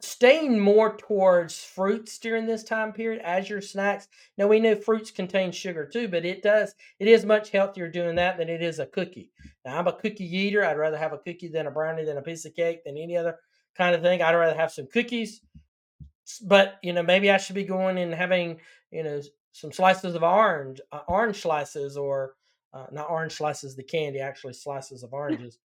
[0.00, 4.08] Staying more towards fruits during this time period as your snacks.
[4.36, 8.16] Now we know fruits contain sugar too, but it does it is much healthier doing
[8.16, 9.30] that than it is a cookie.
[9.64, 10.64] Now I'm a cookie eater.
[10.64, 13.16] I'd rather have a cookie than a brownie than a piece of cake than any
[13.16, 13.38] other
[13.78, 14.20] kind of thing.
[14.20, 15.40] I'd rather have some cookies
[16.44, 18.60] but you know maybe I should be going and having
[18.90, 19.20] you know
[19.52, 22.34] some slices of orange, uh, orange slices, or
[22.72, 25.58] uh, not orange slices, the candy, actually slices of oranges,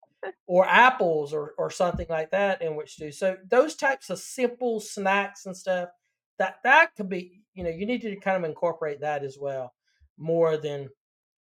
[0.48, 3.12] or apples, or or something like that in which to.
[3.12, 5.90] So those types of simple snacks and stuff
[6.38, 9.74] that that could be you know you need to kind of incorporate that as well
[10.18, 10.90] more than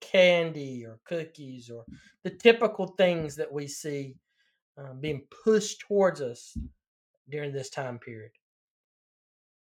[0.01, 1.85] candy or cookies or
[2.25, 4.17] the typical things that we see
[4.79, 6.57] um, being pushed towards us
[7.29, 8.31] during this time period.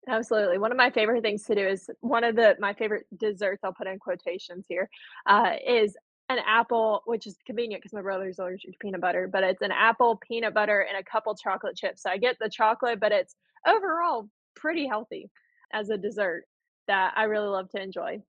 [0.09, 0.59] Absolutely.
[0.59, 3.75] One of my favorite things to do is one of the my favorite desserts, I'll
[3.75, 4.89] put in quotations here,
[5.27, 5.97] uh, is
[6.31, 9.73] an apple, which is convenient because my brother's allergic to peanut butter, but it's an
[9.73, 12.03] apple, peanut butter, and a couple chocolate chips.
[12.03, 13.35] So I get the chocolate, but it's
[13.67, 15.31] overall pretty healthy
[15.73, 16.45] as a dessert
[16.87, 18.23] that I really love to enjoy.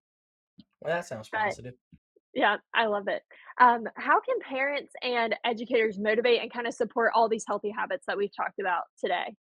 [0.82, 1.75] Well, that sounds positive.
[2.34, 3.21] yeah, I love it.
[3.59, 8.05] Um, how can parents and educators motivate and kind of support all these healthy habits
[8.07, 9.36] that we've talked about today?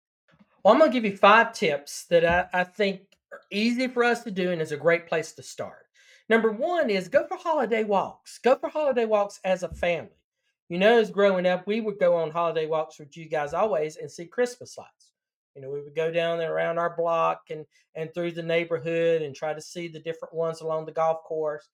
[0.68, 3.00] Well, I'm gonna give you five tips that I, I think
[3.32, 5.86] are easy for us to do and is a great place to start.
[6.28, 8.38] Number one is go for holiday walks.
[8.40, 10.20] Go for holiday walks as a family.
[10.68, 13.96] You know, as growing up, we would go on holiday walks with you guys always
[13.96, 15.14] and see Christmas lights.
[15.56, 17.66] You know, we would go down there around our block and
[17.96, 21.70] and through the neighborhood and try to see the different ones along the golf course.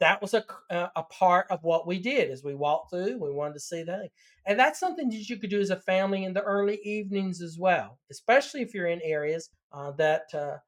[0.00, 3.18] That was a uh, a part of what we did as we walked through.
[3.18, 4.10] We wanted to see that,
[4.46, 7.58] and that's something that you could do as a family in the early evenings as
[7.58, 10.58] well, especially if you're in areas uh, that uh,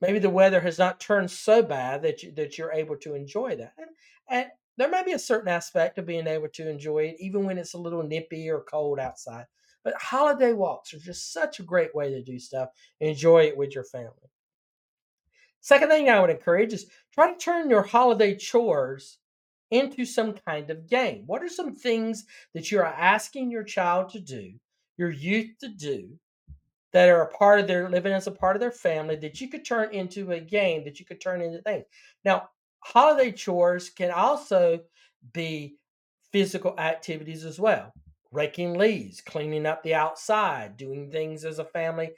[0.00, 3.56] maybe the weather has not turned so bad that you, that you're able to enjoy
[3.56, 3.74] that.
[3.78, 3.88] And,
[4.28, 4.46] and
[4.76, 7.74] there may be a certain aspect of being able to enjoy it even when it's
[7.74, 9.46] a little nippy or cold outside.
[9.82, 12.68] But holiday walks are just such a great way to do stuff
[13.00, 14.30] enjoy it with your family.
[15.60, 19.18] Second thing I would encourage is try to turn your holiday chores
[19.70, 21.24] into some kind of game.
[21.26, 24.52] What are some things that you're asking your child to do,
[24.96, 26.18] your youth to do,
[26.92, 29.48] that are a part of their living as a part of their family that you
[29.48, 31.84] could turn into a game that you could turn into things.
[32.24, 32.48] Now,
[32.80, 34.80] holiday chores can also
[35.32, 35.76] be
[36.32, 37.92] physical activities as well.
[38.32, 42.10] Raking leaves, cleaning up the outside, doing things as a family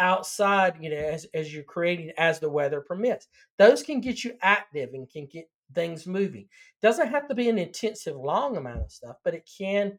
[0.00, 3.28] outside, you know, as, as you're creating as the weather permits.
[3.58, 6.48] Those can get you active and can get things moving.
[6.82, 9.98] Doesn't have to be an intensive long amount of stuff, but it can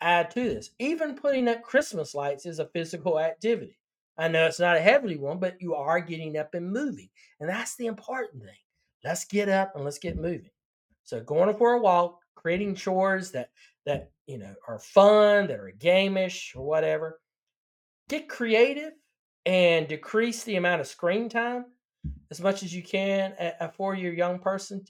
[0.00, 0.70] add to this.
[0.78, 3.78] Even putting up Christmas lights is a physical activity.
[4.18, 7.08] I know it's not a heavy one, but you are getting up and moving.
[7.40, 8.50] And that's the important thing.
[9.04, 10.50] Let's get up and let's get moving.
[11.04, 13.50] So going for a walk, creating chores that
[13.86, 17.20] that you know are fun, that are gamish or whatever.
[18.08, 18.92] Get creative
[19.48, 21.64] and decrease the amount of screen time
[22.30, 23.32] as much as you can
[23.74, 24.84] for your young person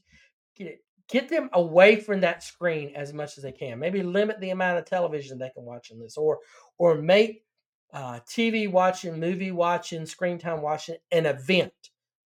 [0.56, 3.78] get get them away from that screen as much as they can.
[3.78, 6.40] Maybe limit the amount of television they can watch in this, or
[6.76, 7.44] or make
[7.92, 11.72] uh, TV watching, movie watching, screen time watching an event.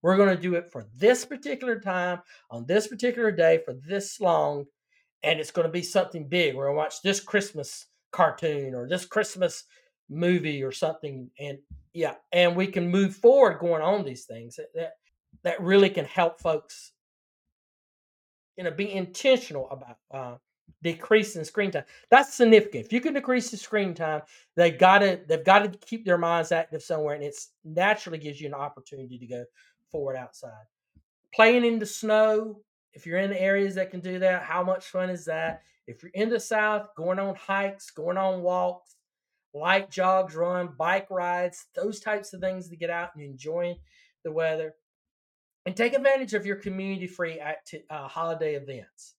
[0.01, 2.19] We're going to do it for this particular time
[2.49, 4.65] on this particular day for this long,
[5.21, 6.55] and it's going to be something big.
[6.55, 9.65] We're going to watch this Christmas cartoon or this Christmas
[10.09, 11.59] movie or something, and
[11.93, 14.93] yeah, and we can move forward going on these things that
[15.43, 16.93] that, really can help folks
[18.57, 20.37] you know, be intentional about uh,
[20.81, 21.83] decreasing screen time.
[22.09, 22.85] That's significant.
[22.85, 24.21] If you can decrease the screen time,
[24.55, 28.47] they gotta they've got to keep their minds active somewhere, and it's naturally gives you
[28.47, 29.45] an opportunity to go
[29.91, 30.65] forward outside.
[31.33, 32.61] Playing in the snow,
[32.93, 35.63] if you're in the areas that can do that, how much fun is that?
[35.87, 38.95] If you're in the south, going on hikes, going on walks,
[39.53, 43.77] light jogs, run, bike rides, those types of things to get out and enjoying
[44.23, 44.75] the weather
[45.65, 49.15] and take advantage of your community free acti- uh, holiday events.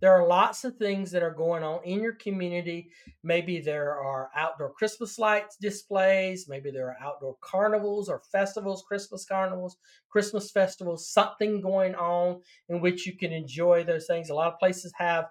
[0.00, 2.90] There are lots of things that are going on in your community.
[3.22, 6.46] Maybe there are outdoor Christmas lights displays.
[6.48, 9.78] Maybe there are outdoor carnivals or festivals, Christmas carnivals,
[10.10, 14.28] Christmas festivals, something going on in which you can enjoy those things.
[14.28, 15.26] A lot of places have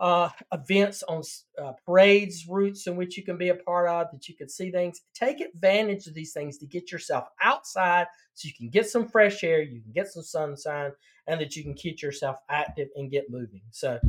[0.00, 1.22] uh, events on
[1.62, 4.70] uh, parades, routes in which you can be a part of, that you can see
[4.70, 5.02] things.
[5.14, 9.44] Take advantage of these things to get yourself outside so you can get some fresh
[9.44, 10.92] air, you can get some sunshine,
[11.26, 13.60] and that you can keep yourself active and get moving.
[13.70, 14.00] So,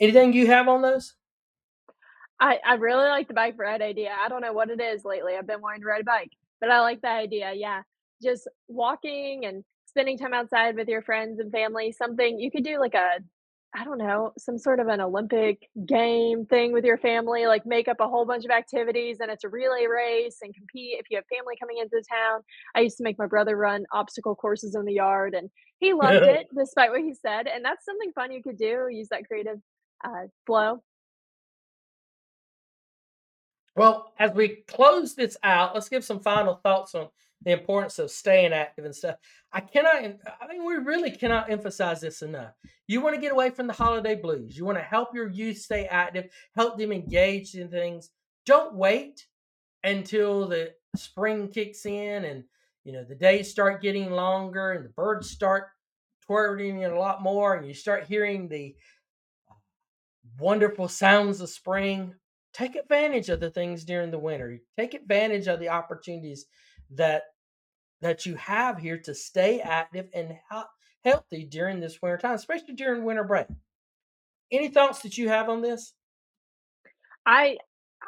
[0.00, 1.14] anything you have on those?
[2.40, 4.14] I I really like the bike ride idea.
[4.22, 5.34] I don't know what it is lately.
[5.34, 7.52] I've been wanting to ride a bike, but I like that idea.
[7.54, 7.82] Yeah.
[8.22, 12.78] Just walking and spending time outside with your friends and family, something you could do
[12.78, 13.20] like a
[13.74, 17.86] I don't know, some sort of an Olympic game thing with your family, like make
[17.86, 21.18] up a whole bunch of activities and it's a relay race and compete if you
[21.18, 22.40] have family coming into town.
[22.74, 25.50] I used to make my brother run obstacle courses in the yard and
[25.80, 27.46] he loved it despite what he said.
[27.46, 29.58] And that's something fun you could do, use that creative
[30.02, 30.82] uh, flow.
[33.76, 37.08] well, as we close this out, let's give some final thoughts on
[37.42, 39.16] the importance of staying active and stuff.
[39.52, 42.52] I cannot, I mean, we really cannot emphasize this enough.
[42.86, 44.56] You want to get away from the holiday blues.
[44.56, 48.10] You want to help your youth stay active, help them engage in things.
[48.44, 49.26] Don't wait
[49.84, 52.44] until the spring kicks in and
[52.84, 55.68] you know the days start getting longer and the birds start
[56.26, 58.74] twittering a lot more and you start hearing the
[60.40, 62.14] wonderful sounds of spring
[62.52, 66.46] take advantage of the things during the winter take advantage of the opportunities
[66.94, 67.24] that
[68.00, 70.36] that you have here to stay active and
[71.04, 73.46] healthy during this winter time especially during winter break.
[74.50, 75.92] Any thoughts that you have on this?
[77.26, 77.58] I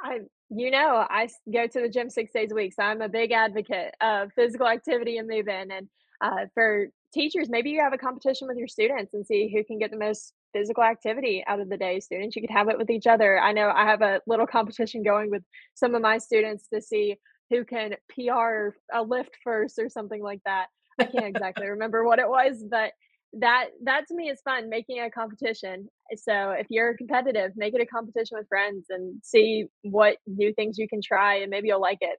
[0.03, 0.21] i
[0.51, 3.33] you know i go to the gym six days a week so i'm a big
[3.33, 5.89] advocate of physical activity and movement and
[6.23, 9.79] uh, for teachers maybe you have a competition with your students and see who can
[9.79, 12.01] get the most physical activity out of the day.
[12.01, 13.39] Students you could have it with each other.
[13.39, 15.43] I know i have a little competition going with
[15.75, 17.17] some of my students to see
[17.51, 20.67] who can pr a lift first or something like that
[20.99, 22.93] i can't exactly remember what it was but
[23.33, 27.81] that that to me is fun making a competition so if you're competitive make it
[27.81, 31.81] a competition with friends and see what new things you can try and maybe you'll
[31.81, 32.19] like it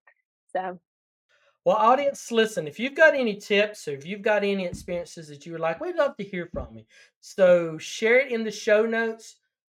[0.56, 0.80] so
[1.64, 5.46] well, audience, listen, if you've got any tips or if you've got any experiences that
[5.46, 6.86] you would like, we'd love to hear from you.
[7.20, 9.36] So share it in the show notes.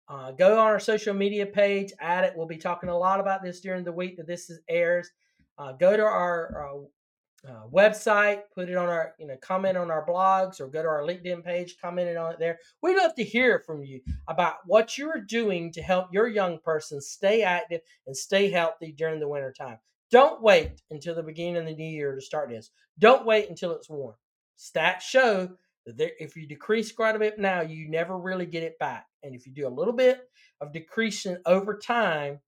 [0.08, 2.32] Uh, go on our social media page, add it.
[2.34, 5.10] We'll be talking a lot about this during the week that this is airs.
[5.58, 9.90] Uh, go to our uh, uh, website, put it on our, you know, comment on
[9.90, 12.58] our blogs or go to our LinkedIn page, comment it on it there.
[12.82, 17.00] We'd love to hear from you about what you're doing to help your young person
[17.00, 19.78] stay active and stay healthy during the winter time.
[20.10, 22.70] Don't wait until the beginning of the new year to start this.
[22.98, 24.14] Don't wait until it's warm.
[24.58, 25.50] Stats show
[25.86, 29.06] that if you decrease quite a bit now, you never really get it back.
[29.22, 30.20] And if you do a little bit
[30.60, 32.40] of decreasing over time,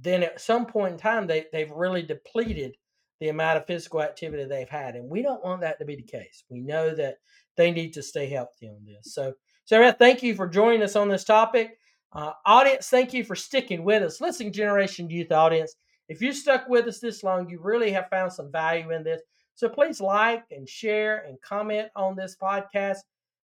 [0.00, 2.76] then at some point in time, they, they've really depleted
[3.20, 4.94] the amount of physical activity they've had.
[4.94, 6.44] And we don't want that to be the case.
[6.50, 7.16] We know that
[7.56, 9.14] they need to stay healthy on this.
[9.14, 9.32] So,
[9.64, 11.78] Sarah, thank you for joining us on this topic.
[12.12, 14.20] Uh, audience, thank you for sticking with us.
[14.20, 15.76] Listen, Generation Youth audience,
[16.08, 19.22] if you stuck with us this long, you really have found some value in this.
[19.54, 22.98] So please like and share and comment on this podcast.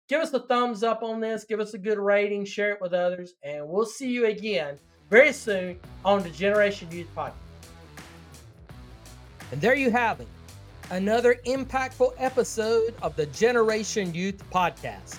[0.09, 2.95] Give us a thumbs up on this, give us a good rating, share it with
[2.95, 4.79] others, and we'll see you again
[5.11, 7.33] very soon on the Generation Youth Podcast.
[9.51, 10.29] And there you have it,
[10.91, 15.19] another impactful episode of the Generation Youth Podcast.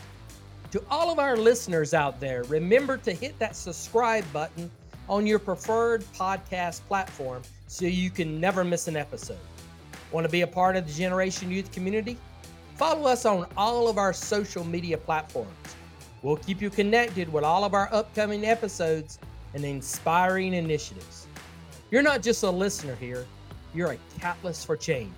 [0.71, 4.69] To all of our listeners out there, remember to hit that subscribe button
[5.07, 9.39] on your preferred podcast platform so you can never miss an episode.
[10.11, 12.17] Want to be a part of the Generation Youth community?
[12.75, 15.49] Follow us on all of our social media platforms.
[16.21, 19.17] We'll keep you connected with all of our upcoming episodes
[19.53, 21.27] and inspiring initiatives.
[21.91, 23.25] You're not just a listener here,
[23.73, 25.13] you're a catalyst for change.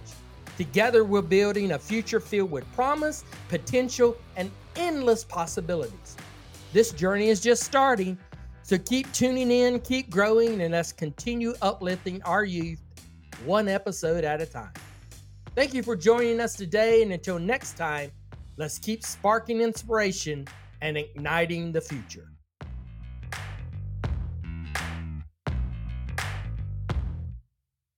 [0.57, 6.15] Together, we're building a future filled with promise, potential, and endless possibilities.
[6.73, 8.17] This journey is just starting
[8.71, 12.79] so keep tuning in, keep growing, and let's continue uplifting our youth
[13.43, 14.71] one episode at a time.
[15.55, 18.11] Thank you for joining us today, and until next time,
[18.55, 20.47] let's keep sparking inspiration
[20.81, 22.30] and igniting the future.